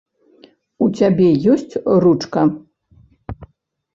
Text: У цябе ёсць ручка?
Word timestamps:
У 0.85 0.87
цябе 0.99 1.27
ёсць 1.55 1.75
ручка? 2.03 2.41